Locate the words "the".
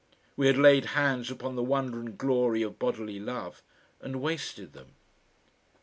1.55-1.61